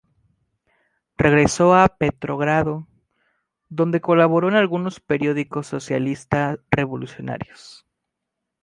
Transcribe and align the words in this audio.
Regresó 1.15 1.75
a 1.75 1.87
Petrogrado 1.87 2.87
donde 3.69 4.01
colaboró 4.01 4.49
en 4.49 4.55
algunos 4.55 4.99
periódicos 4.99 5.67
socialista-revolucionarios. 5.67 7.85